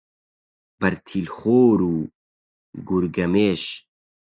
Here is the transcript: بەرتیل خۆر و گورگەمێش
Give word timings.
بەرتیل 0.79 1.27
خۆر 1.37 1.79
و 1.93 1.95
گورگەمێش 2.87 3.63